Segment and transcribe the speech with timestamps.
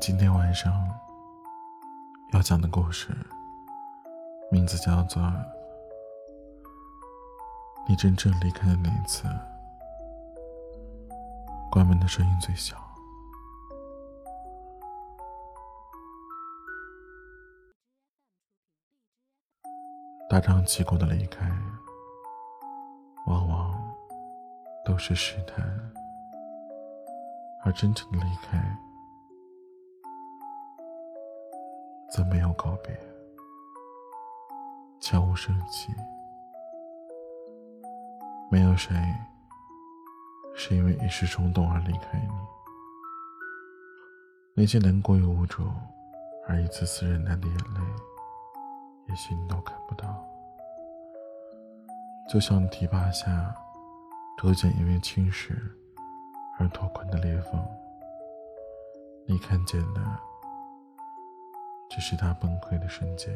[0.00, 0.72] 今天晚上
[2.32, 3.14] 要讲的故事，
[4.50, 5.22] 名字叫做
[7.86, 9.28] 《你真正离开的那一次》。
[11.70, 12.74] 关门的声音最小。
[20.30, 21.46] 大张旗鼓的离开，
[23.26, 23.78] 往往
[24.82, 25.62] 都是试探，
[27.62, 28.58] 而真正的离开。
[32.10, 32.98] 则没有告别，
[35.00, 35.92] 悄无声息。
[38.50, 38.96] 没有谁
[40.56, 42.32] 是因为一时冲动而离开你。
[44.54, 45.62] 那些难过与无助，
[46.48, 47.80] 而一次次忍耐的眼泪，
[49.08, 50.22] 也许你都看不到。
[52.28, 53.54] 就像堤坝下
[54.36, 55.52] 逐渐因为侵蚀
[56.58, 57.64] 而拓宽的裂缝，
[59.26, 60.00] 你看见的。
[61.90, 63.34] 这是他崩溃的瞬间。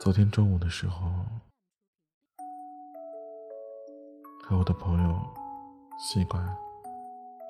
[0.00, 1.10] 昨天中午的时候，
[4.44, 5.18] 和我的朋友
[5.98, 6.40] 西瓜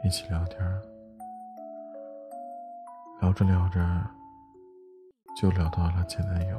[0.03, 0.59] 一起聊天，
[3.21, 3.79] 聊着聊着
[5.37, 6.59] 就聊到了前男友。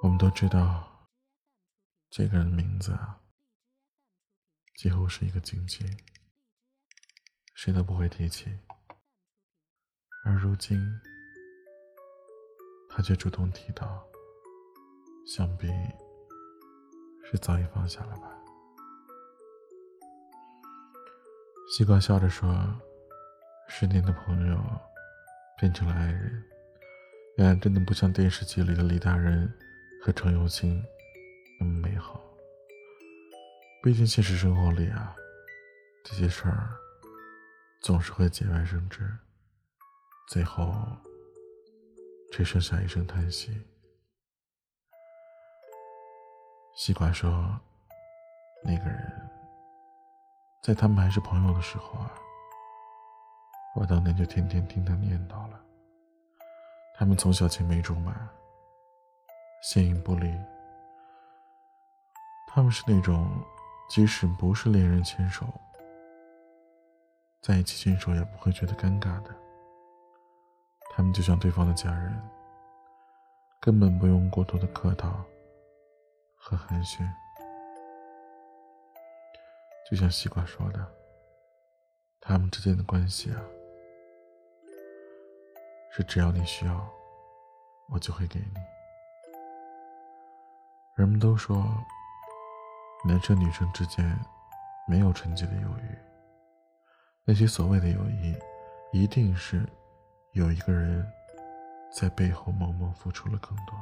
[0.00, 0.84] 我们都知道
[2.08, 3.18] 这个人的名字啊。
[4.78, 5.84] 几乎是一个禁忌，
[7.56, 8.48] 谁都不会提起。
[10.24, 10.80] 而如今，
[12.88, 14.06] 他却主动提到，
[15.26, 15.66] 想必
[17.24, 18.32] 是早已放下了吧。
[21.72, 22.48] 西瓜笑着说
[23.68, 24.62] ：“十年的朋友
[25.58, 26.44] 变成了爱人，
[27.36, 29.52] 原来真的不像电视剧里的李大人
[30.00, 30.80] 和程又青
[31.58, 32.24] 那么美好。”
[33.80, 35.14] 毕竟现实生活里啊，
[36.04, 36.68] 这些事儿
[37.80, 39.08] 总是会节外生枝，
[40.28, 40.74] 最后
[42.32, 43.64] 只剩下一声叹息。
[46.74, 47.30] 西瓜说
[48.64, 49.30] ：“那个人，
[50.62, 52.12] 在他们还是朋友的时候啊，
[53.76, 55.60] 我当年就天天听他念叨了。
[56.96, 58.28] 他们从小青梅竹马，
[59.62, 60.28] 形影不离。
[62.48, 63.30] 他们是那种……”
[63.88, 65.46] 即使不是恋人牵手，
[67.40, 69.34] 在一起牵手也不会觉得尴尬的。
[70.90, 72.20] 他们就像对方的家人，
[73.60, 75.24] 根本不用过多的客套
[76.36, 77.08] 和寒暄。
[79.90, 80.86] 就像西瓜说的，
[82.20, 83.40] 他们之间的关系啊，
[85.90, 86.86] 是只要你需要，
[87.88, 88.60] 我就会给你。
[90.94, 91.64] 人们都说。
[93.04, 94.18] 男生女生之间
[94.86, 95.96] 没有纯洁的友谊，
[97.24, 98.36] 那些所谓的友谊，
[98.92, 99.64] 一定是
[100.32, 101.06] 有一个人
[101.92, 103.74] 在背后默默付出了更多。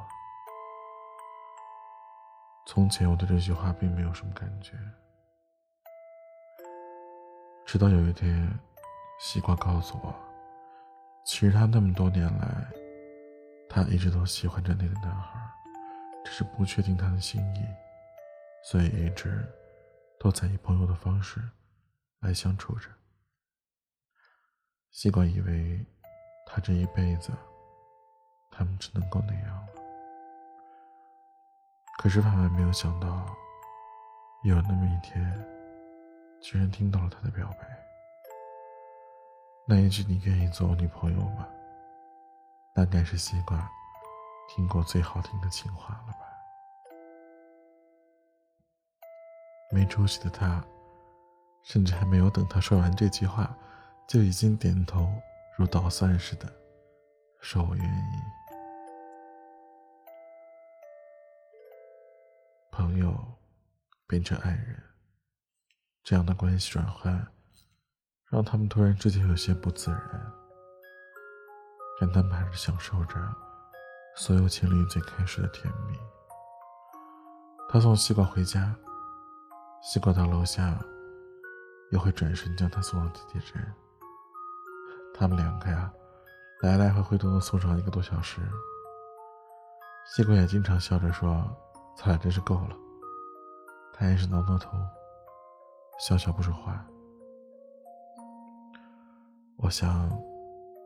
[2.66, 4.72] 从前我对这句话并没有什么感觉，
[7.64, 8.48] 直到有一天，
[9.18, 10.14] 西瓜告诉我，
[11.24, 12.66] 其实他那么多年来，
[13.68, 15.40] 他一直都喜欢着那个男孩，
[16.24, 17.64] 只是不确定他的心意。
[18.68, 19.48] 所以一直
[20.18, 21.40] 都在以朋友的方式
[22.18, 22.88] 来相处着。
[24.90, 25.86] 西瓜以为
[26.44, 27.30] 他这一辈子，
[28.50, 29.68] 他们只能够那样了。
[31.98, 33.24] 可是万万没有想到，
[34.42, 35.22] 有那么一天，
[36.42, 37.68] 居然听到了他的表白。
[39.68, 41.46] 那一句“你愿意做我女朋友吗？”
[42.74, 43.70] 大概是西瓜
[44.48, 46.25] 听过最好听的情话了吧。
[49.70, 50.64] 没出息的他，
[51.64, 53.54] 甚至还没有等他说完这句话，
[54.08, 55.12] 就已经点头
[55.58, 56.50] 如捣蒜似的，
[57.40, 58.22] 说我愿意。
[62.70, 63.16] 朋友
[64.06, 64.82] 变成爱人，
[66.04, 67.26] 这样的关系转换，
[68.30, 70.32] 让他们突然之间有些不自然，
[72.00, 73.14] 但他们还是享受着
[74.14, 75.98] 所有情侣最开始的甜蜜。
[77.68, 78.76] 他送西瓜回家。
[79.82, 80.78] 西瓜到楼下，
[81.92, 83.74] 又会转身将他送到地铁站。
[85.14, 85.92] 他们两个呀，
[86.62, 88.40] 来来回回都能送上一个多小时。
[90.06, 91.44] 西瓜也经常笑着说
[91.96, 92.76] ：“咱俩真是够了。”
[93.94, 94.76] 他也是挠挠头，
[95.98, 96.84] 笑笑不说话。
[99.56, 100.10] 我想，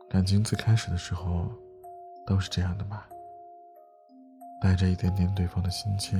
[0.09, 1.51] 感情最开始的时候，
[2.25, 3.07] 都是这样的吧，
[4.61, 6.17] 带着一点点对方的心切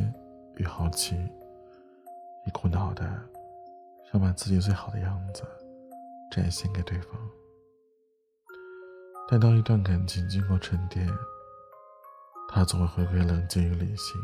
[0.57, 1.31] 与好奇。
[2.45, 3.03] 一股脑的
[4.11, 5.43] 想把自己最好的样子
[6.31, 7.15] 展现给对方。
[9.29, 11.07] 但当一段感情经过沉淀，
[12.49, 14.19] 他总会回归冷静与理性，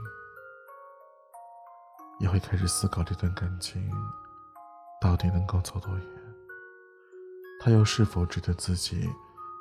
[2.19, 3.89] 也会开始思考这段感情
[4.99, 6.05] 到底能够走多远，
[7.61, 9.09] 他又是否值得自己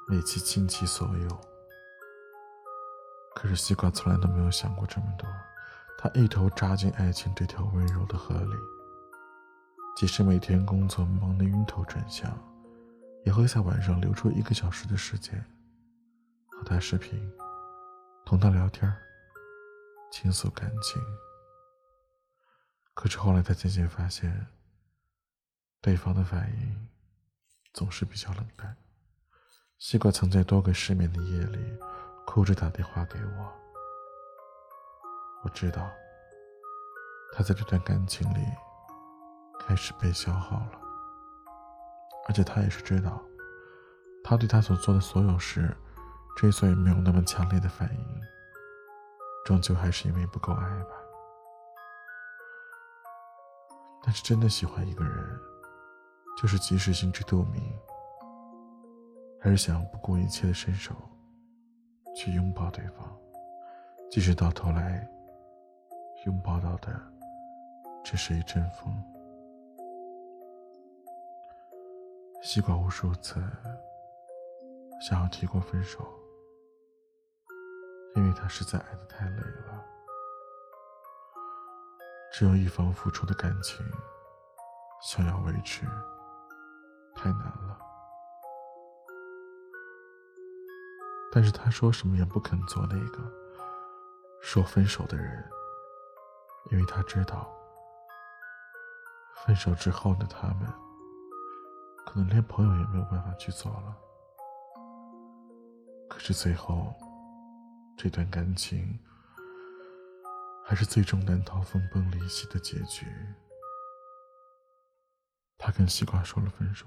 [0.09, 1.29] 为其倾其所有。
[3.37, 5.29] 可是西瓜从来都没有想过这么多，
[5.99, 8.55] 他一头扎进爱情这条温柔的河里，
[9.97, 12.31] 即使每天工作忙得晕头转向，
[13.25, 15.43] 也会在晚上留出一个小时的时间
[16.49, 17.19] 和他视频。
[18.27, 18.93] 同他聊天，
[20.11, 21.01] 倾诉感情。
[22.93, 24.47] 可是后来，他渐渐发现，
[25.81, 26.89] 对方的反应
[27.73, 28.77] 总是比较冷淡。
[29.79, 31.59] 西瓜曾在多个失眠的夜里，
[32.27, 33.66] 哭着打电话给我。
[35.47, 35.89] 我知道，
[37.33, 38.45] 他在这段感情里
[39.61, 40.73] 开始被消耗了，
[42.27, 43.23] 而且他也是知道，
[44.25, 45.73] 他对他所做的所有事。
[46.37, 48.21] 之所以没有那么强烈的反应，
[49.45, 50.91] 终究还是因为不够爱吧。
[54.03, 55.41] 但是真的喜欢一个人，
[56.37, 57.63] 就是即使心知肚明，
[59.41, 60.93] 还是想不顾一切的伸手
[62.17, 63.17] 去拥抱对方，
[64.11, 65.09] 即使到头来
[66.27, 67.01] 拥抱到的
[68.05, 68.95] 只是一阵风。
[72.43, 73.43] 西瓜无数次
[75.01, 76.07] 想要提过分手。
[78.15, 79.85] 因为他实在爱的太累了，
[82.33, 83.85] 只有一方付出的感情，
[85.03, 85.85] 想要维持，
[87.15, 87.79] 太难了。
[91.31, 93.19] 但是他说什么也不肯做那个
[94.41, 95.45] 说分手的人，
[96.71, 97.51] 因为他知道，
[99.45, 100.67] 分手之后的他们，
[102.05, 103.97] 可能连朋友也没有办法去做了。
[106.09, 106.95] 可是最后。
[107.99, 109.03] 这段感情
[110.67, 113.07] 还是最终难逃分崩离析的结局。
[115.57, 116.87] 他跟西瓜说了分手，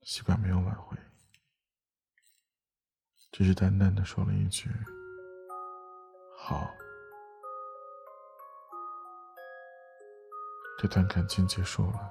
[0.00, 0.96] 西瓜没有挽回，
[3.30, 4.70] 只是淡淡的说了一句
[6.34, 6.66] ：“好。”
[10.82, 12.10] 这段感情结束了，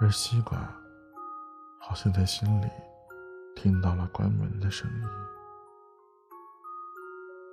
[0.00, 0.58] 而西瓜
[1.78, 2.68] 好像在心里
[3.54, 5.08] 听到了关门的声音。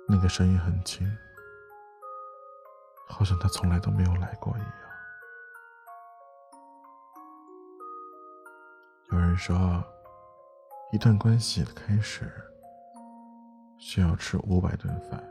[0.08, 1.08] 那个声音很轻，
[3.06, 4.72] 好像他从来都没有来过一样。
[9.12, 9.80] 有人说，
[10.90, 12.28] 一段关系的开始
[13.78, 15.22] 需要吃五百顿饭，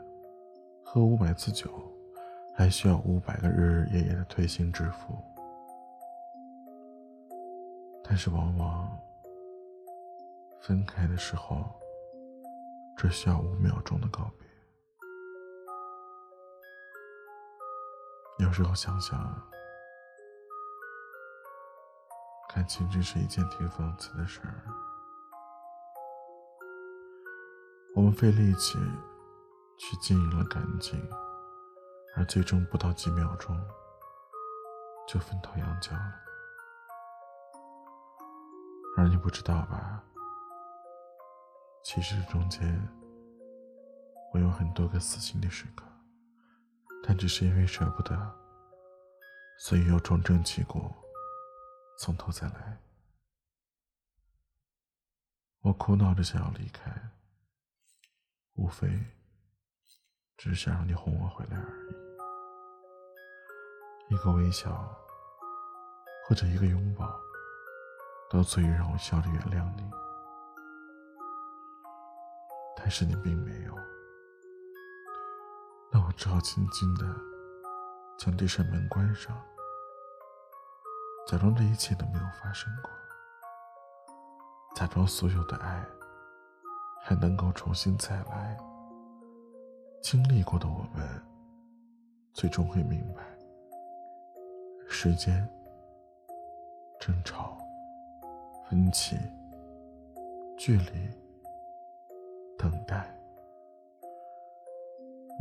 [0.86, 1.70] 喝五百次酒，
[2.56, 5.18] 还需要五百个日日夜夜的推心置腹。
[8.04, 8.96] 但是往往
[10.60, 11.64] 分开的时候，
[12.96, 14.48] 只需要五秒钟的告别。
[18.44, 19.18] 有时候想想，
[22.54, 24.62] 感情真是一件挺讽刺的事儿。
[27.96, 28.78] 我们费力气
[29.78, 31.00] 去经营了感情，
[32.16, 33.56] 而最终不到几秒钟
[35.08, 36.20] 就分道扬镳了。
[38.96, 40.02] 而你不知道吧？
[41.82, 42.88] 其实中间
[44.32, 45.84] 我有很多个死心的时刻。
[47.06, 48.16] 但只是因为舍不得，
[49.58, 50.90] 所以又重整旗鼓，
[51.98, 52.78] 从头再来。
[55.60, 56.90] 我苦恼着想要离开，
[58.54, 58.88] 无非
[60.38, 62.03] 只是想让你哄我回来而已。
[64.08, 64.70] 一个微笑，
[66.26, 67.08] 或者一个拥抱，
[68.30, 69.90] 都足以让我笑着原谅你。
[72.76, 73.74] 但是你并没有。
[75.90, 77.06] 那我只好轻轻的
[78.18, 79.34] 将这扇门关上，
[81.26, 82.90] 假装这一切都没有发生过，
[84.74, 85.86] 假装所有的爱
[87.02, 88.58] 还能够重新再来。
[90.02, 91.26] 经历过的我们，
[92.34, 93.33] 最终会明白：
[94.96, 95.46] 时间、
[97.00, 97.58] 争吵、
[98.64, 99.18] 分歧、
[100.56, 101.10] 距离、
[102.56, 103.12] 等待。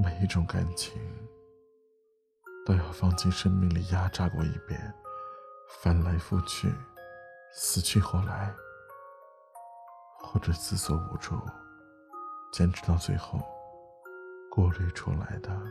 [0.02, 1.00] 每一种感情，
[2.66, 4.92] 都要放进生命里压榨过一遍，
[5.84, 6.74] 翻来覆去，
[7.54, 8.52] 死去活来，
[10.20, 11.36] 或者自作无助，
[12.52, 13.40] 坚持到最后，
[14.50, 15.62] 过滤出来的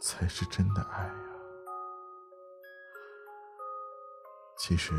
[0.00, 1.33] 才是真的爱呀。
[4.66, 4.94] 其实，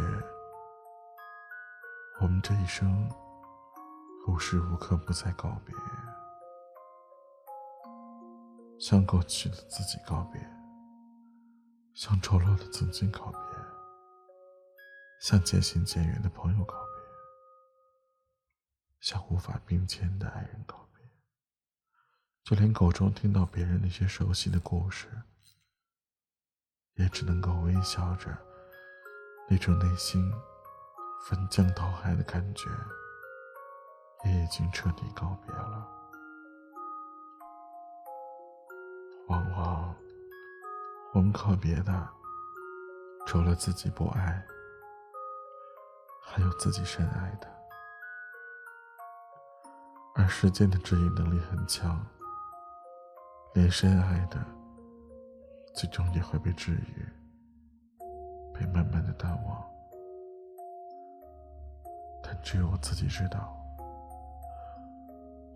[2.22, 3.10] 我们这一生
[4.27, 5.75] 无时无刻不在告别，
[8.79, 10.39] 向过去的自己告别，
[11.95, 13.39] 向丑陋的曾经告别，
[15.19, 17.03] 向渐行渐远的朋友告别，
[19.00, 21.03] 向无法并肩的爱人告别。
[22.43, 25.10] 就连口中听到别人那些熟悉的故事，
[26.98, 28.45] 也只能够微笑着。
[29.48, 30.34] 那种内心
[31.24, 32.70] 翻江倒海的感觉，
[34.25, 35.88] 也已经彻底告别了。
[39.28, 39.96] 往往
[41.14, 42.10] 我们告别的，
[43.28, 44.44] 除了自己不爱，
[46.22, 47.48] 还有自己深爱的。
[50.16, 52.04] 而时间的治愈能力很强，
[53.54, 54.44] 连深爱的，
[55.74, 57.08] 最终也会被治愈。
[58.57, 59.63] 被慢慢的淡忘，
[62.24, 63.53] 但只有我自己知道，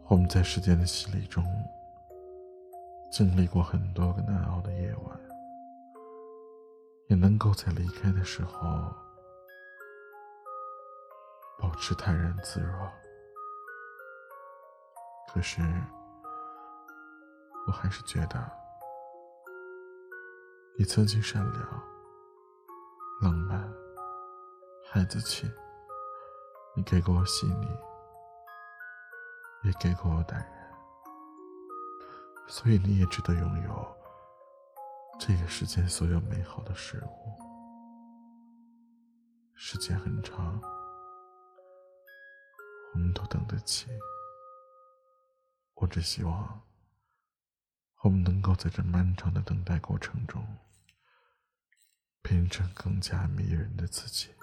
[0.08, 1.42] 我们在时间的洗礼中
[3.10, 5.20] 经历过很多个难熬的夜晚，
[7.08, 8.60] 也能够在离开的时候
[11.58, 12.92] 保持泰然自若。
[15.30, 15.62] 可是，
[17.66, 18.52] 我还是觉得，
[20.78, 21.99] 你曾经善良。
[23.22, 23.62] 浪漫，
[24.90, 25.46] 孩子气，
[26.74, 27.68] 你给过我细腻，
[29.64, 30.72] 也给过我淡然，
[32.48, 33.98] 所以你也值得拥有
[35.20, 37.38] 这个世间所有美好的事物。
[39.54, 40.58] 时间很长，
[42.94, 43.90] 我们都等得起。
[45.74, 46.62] 我只希望，
[48.02, 50.42] 我们能够在这漫长的等待过程中。
[52.50, 54.39] 变成更加迷人的自己。